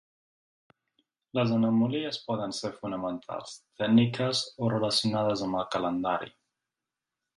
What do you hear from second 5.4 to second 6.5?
amb el calendari.